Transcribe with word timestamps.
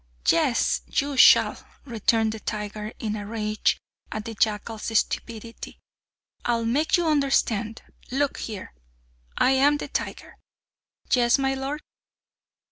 "Yes, 0.27 0.81
you 0.87 1.15
shall!" 1.15 1.63
returned 1.85 2.31
the 2.31 2.39
tiger, 2.39 2.91
in 2.97 3.15
a 3.15 3.23
rage 3.23 3.77
at 4.11 4.25
the 4.25 4.33
jackal's 4.33 4.91
stupidity; 4.97 5.77
"I'll 6.43 6.65
make 6.65 6.97
you 6.97 7.05
understand! 7.07 7.83
Look 8.09 8.37
here 8.39 8.73
I 9.37 9.51
am 9.51 9.77
the 9.77 9.89
tiger" 9.89 10.37
"Yes, 11.13 11.37
my 11.37 11.53
lord!" 11.53 11.81